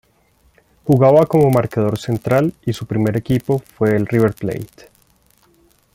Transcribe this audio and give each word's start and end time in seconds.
Jugaba 0.83 1.27
como 1.27 1.51
marcador 1.51 1.99
central 1.99 2.55
y 2.65 2.73
su 2.73 2.87
primer 2.87 3.15
equipo 3.17 3.59
fue 3.59 3.99
River 3.99 4.33
Plate. 4.33 4.89